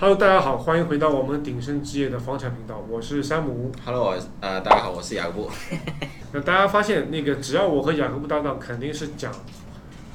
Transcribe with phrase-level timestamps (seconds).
[0.00, 3.72] Hello，大家好，欢迎回到我们鼎盛置业的房产频道，我是山姆。
[3.84, 5.50] Hello，呃，大家好，我是雅各布。
[6.30, 9.34] 那大家发现，那个只要我和雅各布搭档，肯定是讲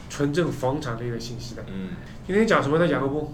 [0.10, 1.66] 纯正房产类的信息的。
[1.68, 1.90] 嗯，
[2.26, 2.88] 今天讲什么呢？
[2.88, 3.34] 雅各布？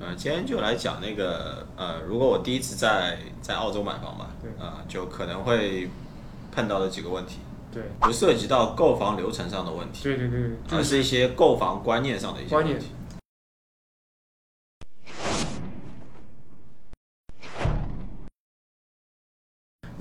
[0.00, 5.90] 呃，今天就来讲那个，呃，如果我第一次在在澳洲买房嘛，对呃，就可能会
[6.50, 7.40] 碰到的几个问题，
[7.70, 12.92] 对，不涉及到购房流程上的问题，对对对对，就是而是一些购房观念上的一些观念问题。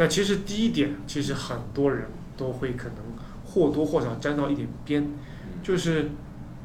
[0.02, 2.96] 那其实第一点，其实很多人都会可能
[3.46, 6.10] 或多或少沾到一点边，嗯就是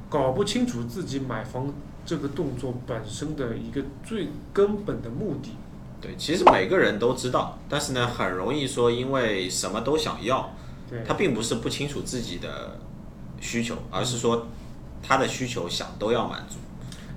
[0.09, 1.71] 搞不清楚自己买房
[2.07, 5.51] 这个动作本身的一个最根本的目的。
[6.01, 10.55] 对，其实每个人都知道，但是呢，很容易说因为什么都想要，
[10.89, 12.79] 对，他并不是不清楚自己的
[13.39, 14.47] 需求，而是说
[15.03, 16.57] 他的需求想都要满足。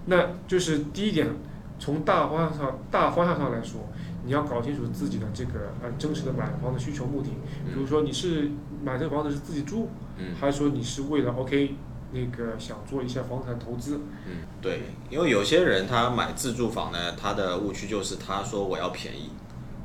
[0.07, 1.33] 那就是第一点，
[1.79, 3.87] 从大方向上大方向上来说，
[4.25, 7.29] 你要搞清楚自己的这个呃真实的买房的需求目的。
[7.65, 8.51] 比如说你是
[8.83, 11.75] 买这个房子是自己住，嗯还是说你是为了 OK
[12.11, 13.99] 那个想做一些房产投资？
[14.27, 19.29] 嗯，对，因为有些人他买自住房呢，他的误区就是他说我要便宜。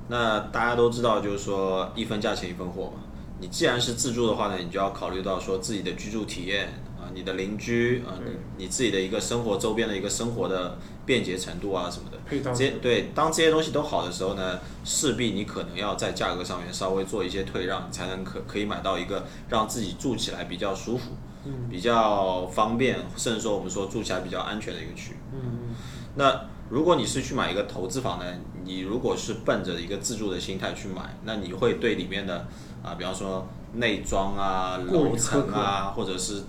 [0.08, 3.02] 那大家都知道，就是说一分价钱一分货嘛。
[3.40, 8.32] 你既然是自住的话呢，你就要考虑到说自己的居住体验啊、你的邻居啊、对。
[8.58, 10.76] 你你自己的一个生活周边的一个生活的
[11.06, 12.18] 便捷程度啊什么的。
[12.42, 21.12] 这些对，当这些东西都好的时候呢，势必你可能要在价格上面稍微做一些退让，你才能可可以买到一个让自己住起来比较舒服、
[21.44, 21.68] 嗯。
[21.70, 25.16] 比较方便，甚至说我们说住起来比较安全的一个区域。
[25.32, 25.74] 嗯
[26.16, 28.24] 那如果你是去买一个投资房呢，
[28.64, 32.46] 你如果是奔着一个自住的心态去买，那你会对里面的
[32.84, 36.44] 啊，比方说内装啊、楼层啊，或者是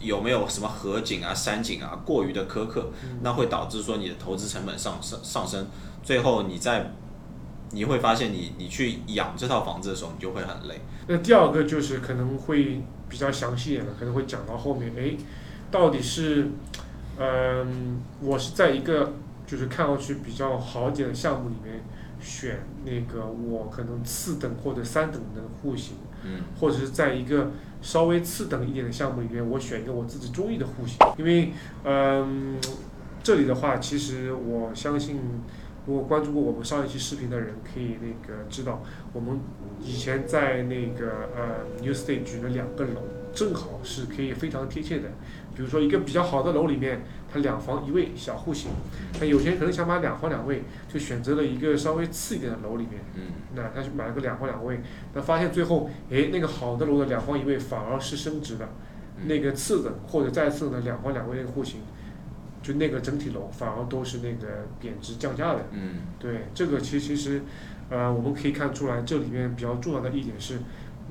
[0.00, 5.66] 有没有什么河景啊、山景啊，过于的苛刻，嗯那会导致说你的投资成本上上上升，
[6.02, 6.92] 最后你在
[7.72, 10.80] 你会发现你你去养这套房子的时候，你就会很累。
[11.08, 15.16] 那第二个就是可能会比较详细一点的，可能会讲到后面，哎，
[15.70, 16.48] 到底是，
[17.18, 19.12] 嗯、我是在一个
[19.46, 21.82] 就是看上去比较好一点的项目里面
[22.20, 27.50] 选那个我可能次等或者三等的户型，嗯或者是在一个
[27.82, 31.52] 稍微次等一点的项目里面，我选一个我自己中意的户型，因为，
[31.84, 32.56] 嗯、
[33.22, 35.20] 这里的话，其实我相信，
[35.86, 39.38] 如果关注过我们上一期视频的人，可以那个知道，我们
[39.80, 43.02] 以前在那个呃 New State 举了两个楼，
[43.36, 45.10] 正好是可以非常贴切的。
[45.54, 47.02] 比如说一个比较好的楼里面，
[47.32, 48.70] 它两房一卫小户型，
[49.20, 53.00] 那有些人可能想买两房两卫，就选择了一个稍微次一点的楼里面。
[53.14, 53.22] 嗯
[53.54, 54.80] 那他去买了个两房两卫，
[55.14, 58.68] 那发现最后，诶，那个好的楼的两房一卫反而是升值的，
[59.18, 61.80] 嗯那个次的或者再次的两房两卫那个户型，
[62.62, 65.64] 就那个整体楼反而都是那个贬值降价的。
[65.72, 67.40] 嗯对，这个其其实，
[67.88, 70.58] 呃，我们可以看出来，这里面比较重要的一点是，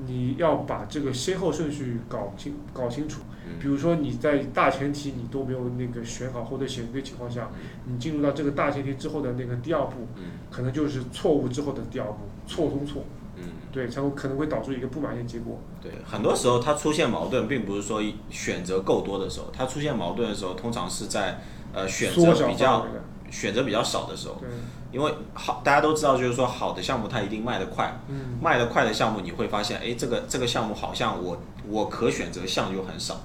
[0.04, 3.22] 你要把这个先后顺序搞清搞清楚。
[3.60, 7.48] 比嗯如说你在大前提你都没有那个选好或者选对情况下，
[7.84, 13.04] 你进入到这个大前提之后的那个第二步，嗯可能就是错误之后的第二步，错中错。
[13.36, 15.60] 嗯，对，才会可能会导致一个不满意的结果。
[15.80, 21.38] 对，很多时候它出现矛盾，并不是说选择够多的时候，它出现矛盾的时候，通常是在
[21.72, 22.86] 呃选择比较
[23.30, 24.34] 选择比较少的时候。
[24.40, 24.48] 对，
[24.92, 33.20] 因为好，大家都知道，就是说好的项目它一定卖得快，嗯，卖得快的项目你会发现，哎，这个这个项目好像我我可选择项就很少，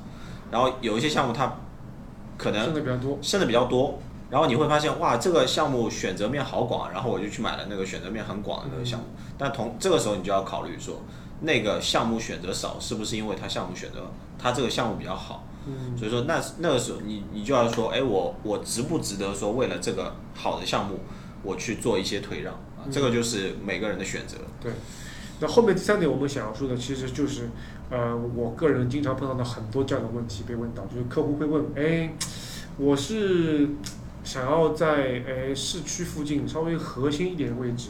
[0.52, 1.54] 然后有一些项目它
[2.38, 3.20] 可能剩的比较多。
[3.22, 9.06] 剩的比较多，然后你会发现哇，这个项目选择面好广，然后我就去买了那个选择面很广的那个项目，
[9.38, 11.02] 但同这个时候你就要考虑说，
[11.42, 15.44] 那个项目选择少，是不是因为它项目选择它这个项目比较好？
[15.68, 21.00] 嗯，所以说那那个时候你你就要说，哎，我我值不值得说为了这个好的项目，
[21.44, 22.86] 我去做一些退让啊？
[22.92, 24.38] 这个就是每个人的选择。
[24.60, 24.72] 对。
[25.40, 27.50] 那后面第三点我们想要说的，其实就是，
[27.90, 32.14] 呃，我个人经常碰到的很多这样的问题被问到，就是客户会问，哎，
[32.78, 33.70] 我是
[34.24, 37.90] 想要在哎市区附近稍微核心一点的位置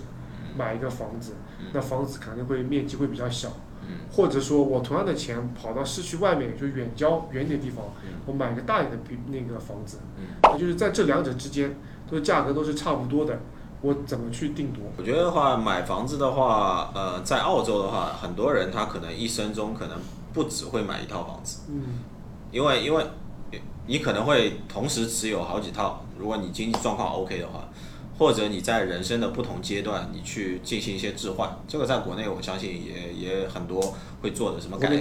[0.58, 1.34] 买一个房子，
[1.74, 3.54] 那房子肯定会面积会比较小，嗯
[4.12, 8.14] 或者说我同样的钱跑到市区外面，就远郊远一点地方，嗯。
[8.26, 10.54] 我买个大一点的比那个房子，嗯。
[10.54, 11.76] 也就是在这两者之间，
[12.10, 13.40] 都价格都是差不多的，
[13.82, 14.84] 我怎么去定夺？
[14.98, 19.98] 我觉得的话，买房子的话，呃，在澳洲的话，很多人他可能一生中可能
[20.34, 21.62] 不只会买一套房子。
[21.70, 22.00] 嗯，
[22.52, 23.06] 因为因为
[23.88, 27.68] 你可能会同时持有好几套，如果你经济状况 OK 的话，
[28.22, 34.92] 或者你在人生的不同阶段，你去进行一些置换，这个在国内我相信也也很多会做的，什么改。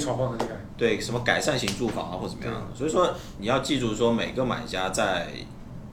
[0.79, 2.75] 对什么改善型住房啊或怎么样的。
[2.75, 5.27] 所以说你要记住说每个买家在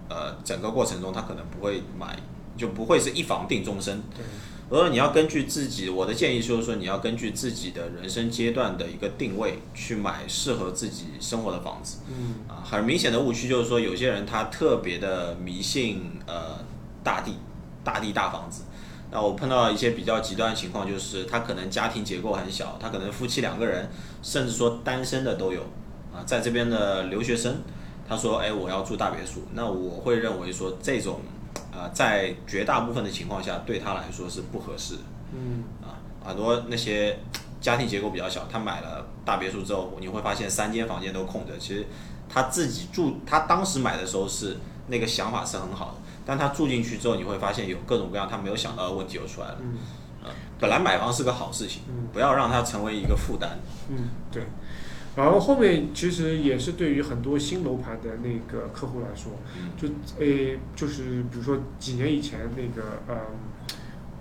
[0.08, 2.18] 呃整个过程中他可能不会买，
[2.56, 4.02] 就不会是一房定终身。
[4.16, 4.24] 对，
[4.70, 11.98] 而说你要根据自己，我的建议就是说，你要根据自己的人生阶段的一个定位去买适合自己生活的房子。
[12.08, 16.66] 嗯啊，很明显的误区就是说，有些人他特别的迷信呃
[17.08, 17.38] 大地、
[17.86, 18.64] 大地大房子。
[19.10, 23.90] 那我碰到一些比较极端的情况，就是他可能家庭结构很小，他可能夫妻两个人，
[24.22, 25.62] 甚至说单身的都有。
[26.14, 27.62] 啊，在这边的留学生，
[28.10, 31.22] 他说：“哎，我要住大别墅。”那我会认为说，这种
[31.72, 35.02] 啊，在绝大部分的情况下，对他来说是不合适的。
[35.34, 35.96] 嗯啊，
[36.26, 37.18] 很多那些
[37.62, 41.58] 家庭结构比较小，他买了大别墅之后，你会发现三间房间都空着。
[41.58, 41.86] 其实
[42.28, 44.58] 他自己住，他当时买的时候是
[44.88, 49.58] 那个想法是很好的，但他住进去之后，你会发现有各种各样他没有想到的问题又出来了。
[49.62, 49.78] 嗯
[50.24, 53.60] 啊，本来买房是个好事情，嗯不要让它成为一个负担。
[53.90, 54.44] 嗯，对。
[55.16, 59.88] 然后后面其实也是对于很多新楼盘的那个客户来说，嗯就
[60.24, 63.16] 诶，就是比如说几年以前那个呃，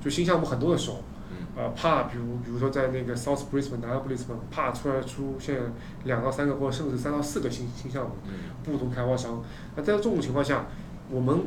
[0.03, 1.16] 就新项目很多的时候，嗯
[1.57, 5.61] 呃，怕比如比如说在那个 South Brisbane、南 Brisbane，怕突然出现
[6.05, 8.33] 两到三个或者甚至三到四个新新项目，嗯
[8.65, 9.43] 不同开发商。
[9.75, 10.67] 那在这种情况下，
[11.11, 11.41] 我们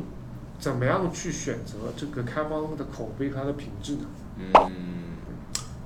[0.58, 4.06] 怎么样去选择这个开发商的口碑和它的品质呢？
[4.36, 5.16] 嗯，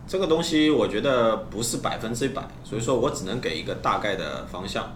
[0.06, 4.92] 这个东西我觉得不是百分之百，所以说我只能给一个大概的方向。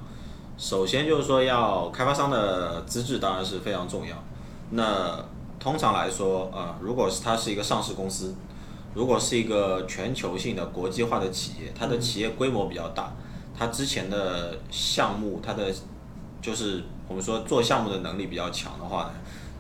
[0.57, 4.17] 首先就是说，要开发商的资质当然是非常重要。
[4.71, 5.25] 那
[5.61, 8.35] 通常来说，呃，如果是它是一个上市公司，
[8.99, 13.13] 如果是一个全球性的国际化的企业，它的企业规模比较大，
[13.57, 15.73] 它之前的项目，它的
[16.43, 19.13] 就是我们说做项目的能力比较强的话呢，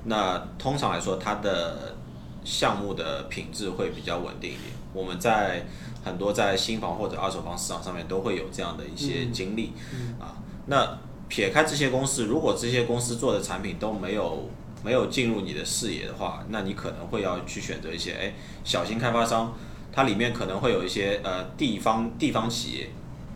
[0.06, 1.94] 那通常来说它的
[2.42, 4.72] 项目的品质会比较稳定一点。
[4.92, 5.64] 我们在
[6.04, 9.72] 很多在新房或者二手房市场上面都会有这样的一些经历、
[10.18, 10.34] 啊。
[10.66, 10.98] 那
[11.28, 14.50] 撇开这些公司，如果这些公司做的产品都没有
[14.82, 18.34] 没有进入你的视野的话，那你可能会要去选择一些哎
[18.64, 19.54] 小型开发商，
[19.92, 22.90] 它里面可能会有一些呃地方地方企业，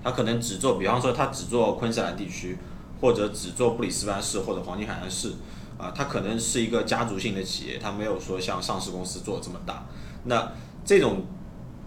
[0.04, 2.58] 它可能只做，比方说它只做昆士兰地区，
[3.00, 5.32] 或者只做布里斯班市或者黄金海岸市，
[5.78, 9.84] 啊，它可能是一个家族性的企业，它没有说像上市公司做这么大。
[10.24, 10.52] 那
[10.84, 11.24] 这种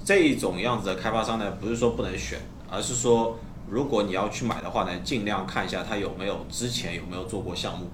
[0.04, 7.90] 这种样子的开发商呢，不是说不能选，而是说如果你要去买的话呢，尽量看一下他有没有之前有没有做过项目。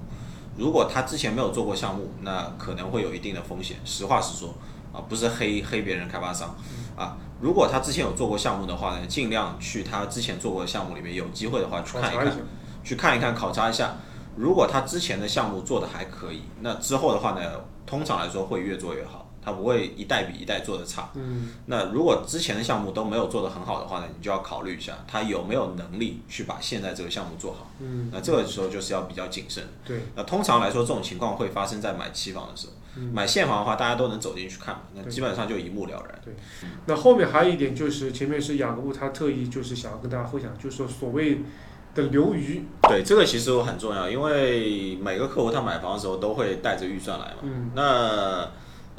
[0.62, 3.78] 如果他之前没有做过项目，那可能会有一定的风险。
[3.84, 4.54] 实话实说
[4.94, 6.56] 啊，不是黑黑别人开发商
[6.96, 7.18] 啊。
[7.40, 12.38] 如果他之前有做过项目的话呢，尽量去他之前做过的项目里面，有机会的话去看一看。
[12.84, 13.96] 去看一看，考察一下。
[14.36, 17.42] 如果他之前的项目做的还可以，那之后的话呢，
[17.88, 21.10] 通常来说会越做越好，他不会一代比一代做的差。
[21.16, 27.72] 嗯那如果之前的项目都没有做得很好的话呢，你就要考虑一下，他有没有能力去把现在这个项目做好。
[27.80, 29.64] 嗯，那这个时候就是要比较谨慎。
[29.86, 32.74] 对，那通常来说，这种情况会发生在买期房的时候。
[33.14, 36.22] 买现房的话，大家都能走进去看嘛，那基本上就一目了然。
[36.26, 36.34] 对
[36.88, 41.40] 那后面还有一点就是，前面是雅各布他特意就是想要跟大家分享，就是说所谓
[41.96, 47.38] 的留余，对，这个其实很重要，因为每个客户他买房的时候都会带着预算来嘛。
[47.44, 48.46] 嗯那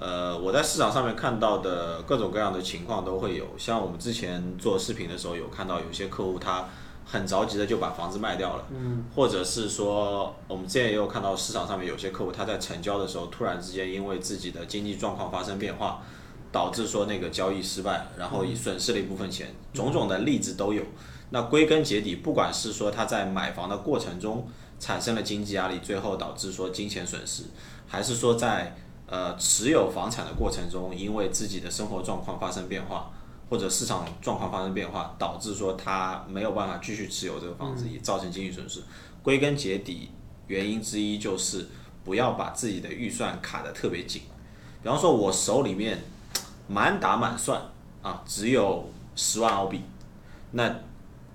[0.03, 6.69] 呃，我在市场上面看到的各种各样的情况都会有，像我们之前做视频的时候有看到有些客户他
[7.07, 16.03] 很着急的就把房子卖掉了，嗯或者是说我们之前也有看到市场上面有些客户他在成交的时候突然之间因为自己的经济状况发生变化，
[16.51, 20.82] 导致说那个交易失败，然后也损失了一部分钱，种种的例子都有。
[21.31, 24.49] 那归根结底，不管是说他在买房的过程中
[24.81, 27.44] 产生了经济压力，最后导致说金钱损失，
[27.87, 28.77] 还是说在
[29.13, 33.11] 呃持有房产的过程中，因为自己的生活状况发生变化，
[33.51, 38.83] 或者市场状况发生变化，导致说他没有办法继续持有这个房子，也造成经济损失。
[39.23, 40.09] 归根结底，
[40.47, 41.69] 原因之一就是
[42.03, 44.23] 不要把自己的预算卡得特别紧。
[44.83, 46.03] 比方说，我手里面
[46.67, 47.61] 满打满算
[48.01, 49.83] 啊，只有十万澳币，
[50.53, 50.75] 那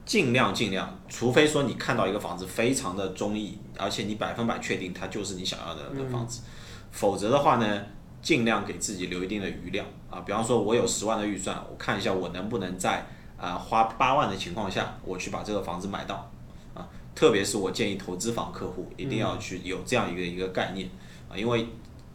[0.04, 6.42] 尽量尽量，除非说你看到一个房子非常的中意，而且你百分百确定它就是你想要的的房子，
[6.92, 7.82] 否则的话呢，
[8.22, 9.86] 尽量给自己留一定的余量。
[10.10, 10.22] 啊。
[10.26, 13.06] 比方说，我有十万的预算，我看一下我能不能在
[13.38, 16.30] 啊、花八万的情况下，我去把这个房子买到。
[16.74, 16.88] 啊。
[17.16, 20.90] 特别是我建议投资房客户一定要去有这样一个一个概念。
[21.30, 21.68] 啊，因为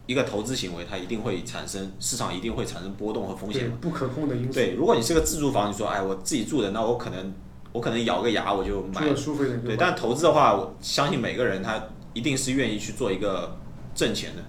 [0.05, 7.33] 一个投资行为它一定会产生市场一定会产生波动和风险对，不可控的因素，对，如果你是个自住房，你说哎我自己住的，那我可能
[7.71, 9.01] 我可能咬个牙我就买。
[9.01, 11.81] 住的舒服一点，对，但投资的话，我相信每个人他
[12.13, 13.57] 一定是愿意去做一个
[13.95, 14.43] 挣钱的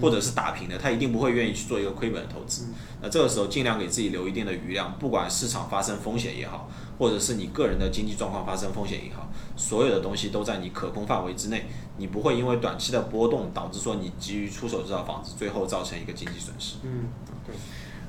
[0.00, 2.66] 或者是打平的，他一定不会愿意去做一个亏本的投资。
[3.02, 6.68] 那这个时候尽量给自己留一定的余量，不管市场发生风险也好，
[6.98, 11.66] 或者是你个人的经济状况发生风险也好，所有的东西都在你可控范围之内，
[11.96, 16.76] 你不会因为短期的波动导致说你急于出手这套房子，最后造成一个经济损失。
[16.82, 17.08] 嗯，
[17.46, 17.54] 对。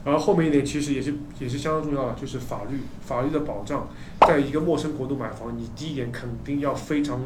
[0.04, 3.88] 然后后面一点其实也是也是相当重要的，就是法律法律的保障，
[4.28, 7.22] 在一个陌生国度买房，你第一点肯定要非常。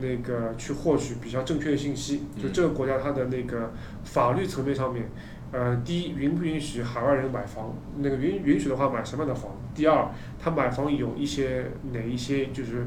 [0.00, 3.72] 那个去获取比较正确的信息，就这个国家它的那个
[4.04, 5.08] 法律层面上面，
[5.52, 7.74] 呃，第一允不允许海外人买房？
[7.98, 9.52] 那个允允许的话买什么样的房？
[9.74, 10.08] 第二，
[10.38, 12.86] 他买房有一些哪一些就是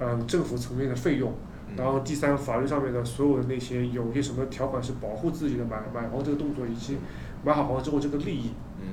[0.00, 1.32] 嗯政府层面的费用？
[1.76, 6.96] 然后第三，法律上面的所有的那些有些什么条款是保护自己的买买房这个动作以及
[7.44, 8.50] 买好房之后这个利益？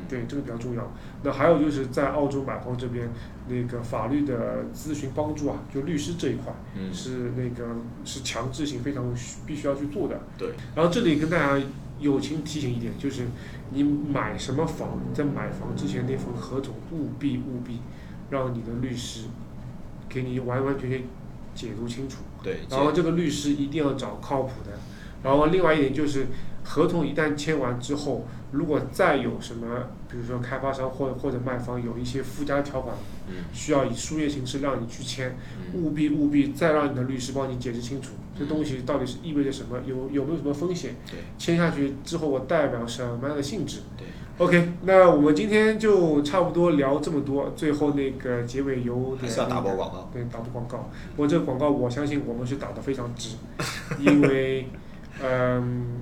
[0.08, 0.94] 对，这个比较重要。
[1.24, 3.10] 那还有就是在澳洲买房这边，
[3.48, 6.54] 那个法律的咨询帮助啊，就律师这一块，
[6.94, 9.14] 是那个是强制性，非常
[9.46, 10.20] 必须要去做的。
[10.38, 10.50] 对。
[10.76, 11.66] 然后这里跟大家
[12.00, 13.24] 友情提醒一点，就是
[13.72, 17.80] 你买什么房，在买房之前那份合同务必务必
[18.30, 19.26] 让你的律师
[20.08, 21.04] 给你完完全全
[21.56, 22.18] 解读清楚。
[22.44, 22.60] 对。
[22.70, 24.72] 然后这个律师一定要找靠谱的。
[25.24, 26.28] 然后另外一点就是。
[26.68, 29.68] 合同一旦签完之后，如果再有什么，
[30.10, 32.96] 比如说开发商或或者卖方有一些附加条款，
[33.54, 35.38] 需要以书面形式让你去签，
[35.76, 40.96] 务必务必再让你的律师帮你解释清楚，这东西到底是意味着什么，有有没有什么风险？
[41.38, 43.82] 签下去之后我代表什么样的性质
[44.40, 50.10] ？OK，那我们今天就差不多聊这么多，最后那个结尾有还是要打波广告？
[50.12, 50.90] 对，打波广告。
[51.16, 53.36] 我这个广告我相信我们是打的非常值，
[54.00, 54.68] 因为，
[55.24, 56.02] 嗯。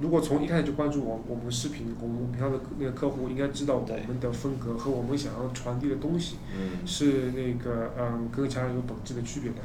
[0.00, 6.36] 如果从一开始就关注我我们视频，我们平常的那个客户应该知道我们的风格和我们想要传递的东西，
[6.84, 9.58] 是那个嗯跟其他人有本质的区别的。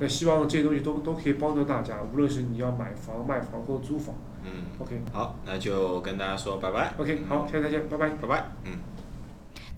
[0.00, 4.14] 那希望这些东西都都可以帮助大家，无论是你要买房、卖房或者租房。
[4.44, 6.92] 嗯，OK，好，那就跟大家说拜拜。
[6.98, 8.97] OK，好，下次再见，拜拜，拜拜，嗯。